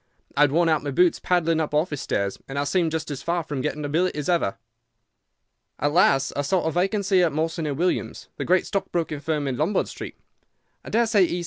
I 0.35 0.41
had 0.41 0.51
worn 0.51 0.67
out 0.67 0.81
my 0.81 0.89
boots 0.89 1.19
paddling 1.19 1.59
up 1.61 1.75
office 1.75 2.01
stairs, 2.01 2.39
and 2.47 2.57
I 2.57 2.63
seemed 2.63 2.91
just 2.91 3.11
as 3.11 3.21
far 3.21 3.43
from 3.43 3.61
getting 3.61 3.85
a 3.85 3.87
billet 3.87 4.15
as 4.15 4.29
ever. 4.29 4.57
"At 5.77 5.91
last 5.91 6.33
I 6.35 6.41
saw 6.41 6.63
a 6.63 6.71
vacancy 6.71 7.21
at 7.21 7.31
Mawson 7.33 7.65
& 7.75 7.77
Williams', 7.77 8.27
the 8.37 8.43
great 8.43 8.65
stockbroking 8.65 9.19
firm 9.19 9.47
in 9.47 9.57
Lombard 9.57 9.87
Street. 9.87 10.17
I 10.83 10.89
daresay 10.89 11.25
E. 11.27 11.39